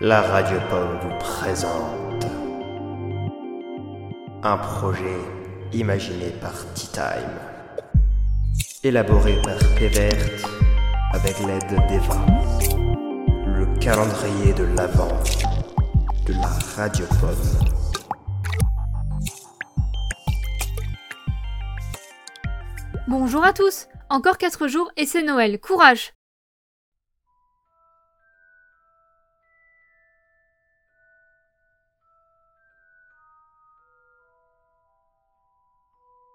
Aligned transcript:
La 0.00 0.22
Radio 0.22 0.60
Pomme 0.70 0.96
vous 1.02 1.18
présente 1.18 2.24
un 4.44 4.56
projet 4.56 5.18
imaginé 5.72 6.30
par 6.40 6.52
Tea 6.74 6.86
Time, 6.92 8.62
élaboré 8.84 9.42
par 9.42 9.58
Pévert 9.76 10.12
avec 11.12 11.40
l'aide 11.40 11.88
d'Eva, 11.88 12.14
le 13.44 13.66
calendrier 13.80 14.52
de 14.52 14.62
l'Avent 14.76 15.20
de 16.26 16.32
la 16.34 16.52
Radio 16.76 17.04
Pomme. 17.20 17.74
Bonjour 23.08 23.44
à 23.44 23.52
tous. 23.52 23.88
Encore 24.10 24.38
4 24.38 24.68
jours 24.68 24.92
et 24.96 25.06
c'est 25.06 25.24
Noël, 25.24 25.58
courage 25.58 26.12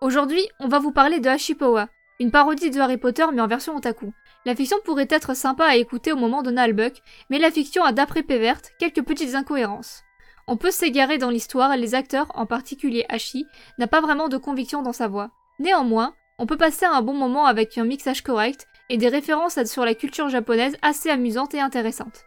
Aujourd'hui, 0.00 0.48
on 0.60 0.68
va 0.68 0.78
vous 0.78 0.92
parler 0.92 1.18
de 1.18 1.28
Hashipowa, 1.28 1.88
une 2.20 2.30
parodie 2.30 2.70
de 2.70 2.78
Harry 2.78 2.98
Potter 2.98 3.24
mais 3.32 3.42
en 3.42 3.48
version 3.48 3.74
otaku. 3.74 4.12
La 4.44 4.54
fiction 4.54 4.76
pourrait 4.84 5.08
être 5.10 5.34
sympa 5.34 5.64
à 5.64 5.74
écouter 5.74 6.12
au 6.12 6.16
moment 6.16 6.42
de 6.42 6.52
Nalbuck, 6.52 7.02
mais 7.30 7.40
la 7.40 7.50
fiction 7.50 7.82
a 7.82 7.90
d'après 7.90 8.22
Pévert 8.22 8.60
quelques 8.78 9.02
petites 9.02 9.34
incohérences. 9.34 10.04
On 10.46 10.56
peut 10.56 10.70
s'égarer 10.70 11.18
dans 11.18 11.30
l'histoire, 11.30 11.76
les 11.76 11.96
acteurs, 11.96 12.30
en 12.36 12.46
particulier 12.46 13.06
Hashi, 13.08 13.44
n'a 13.78 13.88
pas 13.88 14.00
vraiment 14.00 14.28
de 14.28 14.36
conviction 14.36 14.82
dans 14.82 14.92
sa 14.92 15.08
voix. 15.08 15.30
Néanmoins, 15.58 16.14
on 16.38 16.46
peut 16.46 16.56
passer 16.56 16.86
un 16.86 17.02
bon 17.02 17.14
moment 17.14 17.46
avec 17.46 17.76
un 17.76 17.84
mixage 17.84 18.22
correct 18.22 18.68
et 18.90 18.98
des 18.98 19.08
références 19.08 19.64
sur 19.64 19.84
la 19.84 19.96
culture 19.96 20.28
japonaise 20.28 20.76
assez 20.80 21.10
amusantes 21.10 21.54
et 21.54 21.60
intéressantes. 21.60 22.24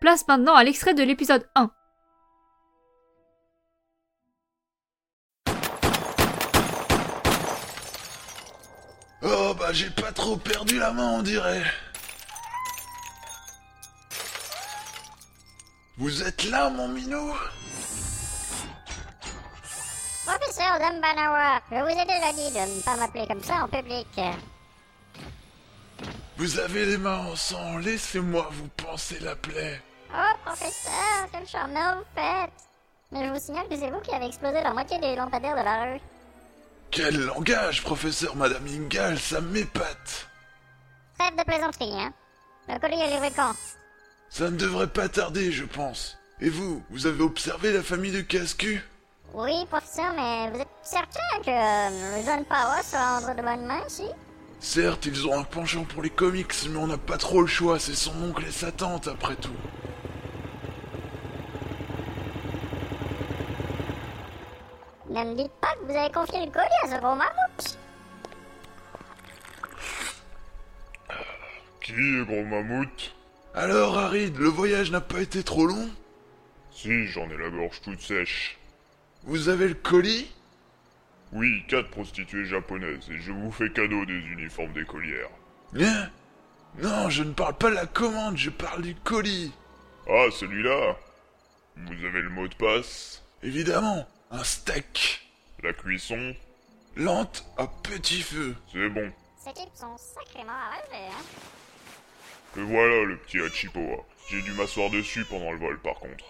Place 0.00 0.26
maintenant 0.26 0.54
à 0.54 0.64
l'extrait 0.64 0.94
de 0.94 1.04
l'épisode 1.04 1.48
1. 1.54 1.70
Oh 9.24 9.54
bah 9.58 9.72
j'ai 9.72 9.90
pas 9.90 10.10
trop 10.12 10.36
perdu 10.36 10.78
la 10.78 10.92
main 10.92 11.08
on 11.18 11.22
dirait. 11.22 11.62
Vous 15.98 16.22
êtes 16.22 16.44
là 16.44 16.70
mon 16.70 16.88
minou? 16.88 17.32
Professeur 20.24 20.78
Dumbanawa, 20.78 21.60
je 21.70 21.76
vous 21.76 22.00
ai 22.00 22.04
déjà 22.04 22.32
dit 22.32 22.50
de 22.50 22.76
ne 22.76 22.82
pas 22.82 22.96
m'appeler 22.96 23.26
comme 23.26 23.42
ça 23.42 23.64
en 23.64 23.68
public. 23.68 24.08
Vous 26.36 26.58
avez 26.58 26.86
les 26.86 26.96
mains 26.96 27.26
en 27.26 27.36
sang, 27.36 27.78
laissez-moi 27.78 28.48
vous 28.50 28.68
penser 28.68 29.18
la 29.20 29.36
plaie. 29.36 29.80
Oh, 30.12 30.36
professeur, 30.44 31.28
quel 31.30 31.46
charmeur 31.46 31.98
vous 31.98 32.20
faites 32.20 32.52
Mais 33.12 33.26
je 33.26 33.32
vous 33.32 33.38
signale 33.40 33.68
que 33.68 33.76
c'est 33.76 33.90
vous 33.90 34.00
qui 34.00 34.14
avez 34.14 34.26
explosé 34.26 34.62
la 34.62 34.72
moitié 34.72 34.98
des 34.98 35.14
lampadaires 35.14 35.56
de 35.56 35.62
la 35.62 35.84
rue. 35.84 36.00
Quel 36.92 37.24
langage, 37.24 37.82
professeur 37.82 38.36
Madame 38.36 38.66
Ingal, 38.66 39.18
ça 39.18 39.40
m'épate. 39.40 40.28
Trêve 41.18 41.34
de 41.38 41.42
plaisanterie, 41.42 41.98
hein 41.98 42.12
Le 42.68 42.78
colis 42.78 43.00
est 43.00 43.34
quand 43.34 43.54
Ça 44.28 44.50
ne 44.50 44.58
devrait 44.58 44.88
pas 44.88 45.08
tarder, 45.08 45.50
je 45.52 45.64
pense. 45.64 46.18
Et 46.38 46.50
vous, 46.50 46.82
vous 46.90 47.06
avez 47.06 47.22
observé 47.22 47.72
la 47.72 47.82
famille 47.82 48.12
de 48.12 48.20
Cascu? 48.20 48.82
Oui, 49.32 49.64
professeur, 49.70 50.12
mais 50.14 50.50
vous 50.50 50.60
êtes 50.60 50.68
certain 50.82 51.40
que 51.42 51.48
euh, 51.48 52.18
le 52.18 52.24
jeune 52.26 52.44
Power 52.44 52.82
sera 52.82 53.20
entre 53.20 53.36
de 53.36 53.42
bonnes 53.42 53.64
mains 53.66 53.86
ici 53.88 54.04
Certes, 54.60 55.06
ils 55.06 55.26
ont 55.26 55.38
un 55.38 55.44
penchant 55.44 55.84
pour 55.84 56.02
les 56.02 56.10
comics, 56.10 56.52
mais 56.68 56.76
on 56.76 56.88
n'a 56.88 56.98
pas 56.98 57.16
trop 57.16 57.40
le 57.40 57.46
choix, 57.46 57.78
c'est 57.78 57.94
son 57.94 58.12
oncle 58.22 58.44
et 58.46 58.52
sa 58.52 58.70
tante 58.70 59.08
après 59.08 59.36
tout. 59.36 59.56
Ne 65.08 65.24
me 65.24 65.34
dites 65.34 65.52
pas 65.60 65.61
que 65.61 65.61
vous 65.82 65.94
avez 65.96 66.12
confié 66.12 66.44
le 66.46 66.50
colis 66.52 66.66
à 66.84 66.88
ce 66.88 67.00
gros 67.00 67.14
mammouth 67.14 67.78
Qui 71.80 71.92
est 71.92 72.24
gros 72.24 72.44
mammouth? 72.44 73.14
Alors, 73.54 73.98
Harid, 73.98 74.36
le 74.38 74.48
voyage 74.48 74.90
n'a 74.90 75.00
pas 75.00 75.20
été 75.20 75.42
trop 75.42 75.66
long? 75.66 75.90
Si, 76.70 77.06
j'en 77.08 77.28
ai 77.28 77.36
la 77.36 77.50
gorge 77.50 77.80
toute 77.82 78.00
sèche. 78.00 78.58
Vous 79.24 79.48
avez 79.48 79.68
le 79.68 79.74
colis? 79.74 80.32
Oui, 81.32 81.64
quatre 81.68 81.90
prostituées 81.90 82.44
japonaises, 82.44 83.08
et 83.10 83.18
je 83.18 83.32
vous 83.32 83.50
fais 83.52 83.70
cadeau 83.70 84.04
des 84.04 84.18
uniformes 84.18 84.72
d'écolières. 84.72 85.30
Hein 85.78 86.08
Non, 86.78 87.08
je 87.10 87.22
ne 87.24 87.32
parle 87.32 87.54
pas 87.54 87.70
de 87.70 87.74
la 87.74 87.86
commande, 87.86 88.36
je 88.36 88.50
parle 88.50 88.82
du 88.82 88.94
colis. 88.94 89.52
Ah, 90.08 90.26
celui-là? 90.30 90.96
Vous 91.76 92.04
avez 92.04 92.20
le 92.22 92.28
mot 92.30 92.48
de 92.48 92.54
passe? 92.54 93.22
Évidemment, 93.42 94.06
un 94.30 94.44
steak. 94.44 95.31
La 95.62 95.72
cuisson 95.72 96.34
Lente 96.96 97.44
à 97.56 97.66
petit 97.66 98.20
feu. 98.20 98.56
C'est 98.72 98.88
bon. 98.88 99.10
Ces 99.44 99.52
types 99.52 99.74
sont 99.74 99.96
sacrément 99.96 100.52
arrachés, 100.52 101.08
hein 101.08 101.22
Le 102.56 102.62
voilà, 102.64 103.04
le 103.04 103.16
petit 103.16 103.40
Hachipowa. 103.40 104.04
J'ai 104.28 104.42
dû 104.42 104.52
m'asseoir 104.52 104.90
dessus 104.90 105.24
pendant 105.24 105.52
le 105.52 105.58
vol, 105.58 105.78
par 105.78 105.94
contre. 105.94 106.24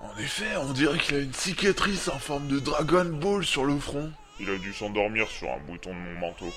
En 0.00 0.16
effet, 0.18 0.56
on 0.56 0.72
dirait 0.72 0.98
qu'il 0.98 1.16
a 1.16 1.18
une 1.20 1.32
cicatrice 1.32 2.08
en 2.08 2.18
forme 2.18 2.48
de 2.48 2.58
Dragon 2.58 3.04
Ball 3.04 3.44
sur 3.44 3.64
le 3.64 3.78
front. 3.78 4.10
Il 4.40 4.50
a 4.50 4.56
dû 4.56 4.72
s'endormir 4.72 5.28
sur 5.28 5.50
un 5.50 5.58
bouton 5.58 5.90
de 5.90 5.98
mon 5.98 6.18
manteau. 6.18 6.52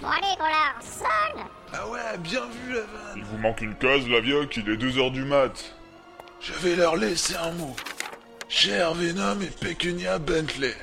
Bon 0.00 0.08
allez, 0.08 0.36
Collard, 0.36 0.82
sonne 0.82 1.44
Ah 1.72 1.88
ouais, 1.88 2.18
bien 2.18 2.46
vu 2.46 2.74
la 2.74 2.80
vanne. 2.80 3.16
Il 3.16 3.24
vous 3.24 3.38
manque 3.38 3.60
une 3.62 3.74
case, 3.76 4.06
la 4.06 4.20
vieille, 4.20 4.48
il 4.56 4.68
est 4.68 4.76
2 4.76 4.98
heures 4.98 5.10
du 5.10 5.24
mat. 5.24 5.74
Je 6.40 6.52
vais 6.52 6.76
leur 6.76 6.96
laisser 6.96 7.34
un 7.36 7.52
mot. 7.52 7.74
Cher 8.48 8.94
Venom 8.94 9.40
et 9.40 9.46
Pecunia 9.46 10.18
Bentley, 10.18 10.74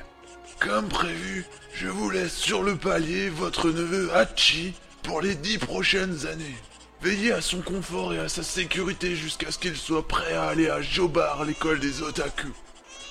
comme 0.58 0.88
prévu, 0.88 1.46
je 1.74 1.88
vous 1.88 2.10
laisse 2.10 2.36
sur 2.36 2.62
le 2.62 2.76
palier 2.76 3.28
votre 3.30 3.70
neveu 3.70 4.10
Hachi 4.14 4.74
pour 5.02 5.20
les 5.20 5.34
dix 5.34 5.58
prochaines 5.58 6.26
années. 6.26 6.56
Veillez 7.00 7.32
à 7.32 7.40
son 7.40 7.60
confort 7.60 8.12
et 8.14 8.18
à 8.18 8.28
sa 8.28 8.42
sécurité 8.42 9.16
jusqu'à 9.16 9.50
ce 9.50 9.58
qu'il 9.58 9.76
soit 9.76 10.06
prêt 10.06 10.34
à 10.34 10.48
aller 10.48 10.68
à 10.68 10.82
Jobar, 10.82 11.44
l'école 11.44 11.80
des 11.80 12.02
otaku. 12.02 12.48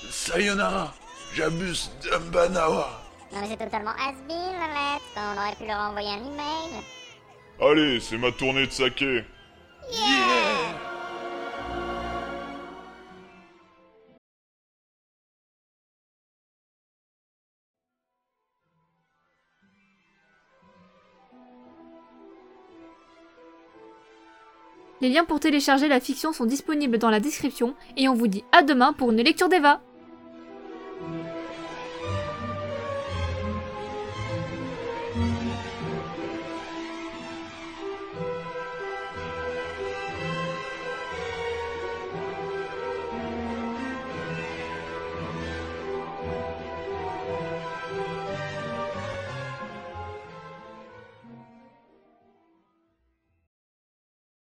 Sayonara, 0.10 0.94
j'abuse 1.34 1.92
Dumbanawa. 2.04 3.02
Non 3.34 3.42
mais 3.42 3.48
c'est 3.50 3.64
totalement 3.64 3.92
has-been 3.92 4.54
la 4.60 4.94
lettre, 4.94 5.06
on 5.18 5.38
aurait 5.38 5.56
pu 5.56 5.66
leur 5.66 5.80
envoyer 5.80 6.10
un 6.10 6.26
email. 6.26 6.84
Allez, 7.62 8.00
c'est 8.00 8.18
ma 8.18 8.32
tournée 8.32 8.68
de 8.68 8.72
saké. 8.72 9.24
Yeah 9.92 10.21
Les 25.02 25.10
liens 25.10 25.26
pour 25.26 25.40
télécharger 25.40 25.88
la 25.88 26.00
fiction 26.00 26.32
sont 26.32 26.46
disponibles 26.46 27.00
dans 27.00 27.10
la 27.10 27.20
description 27.20 27.74
et 27.98 28.08
on 28.08 28.14
vous 28.14 28.28
dit 28.28 28.44
à 28.52 28.62
demain 28.62 28.94
pour 28.94 29.12
une 29.12 29.22
lecture 29.22 29.50
d'Eva 29.50 29.82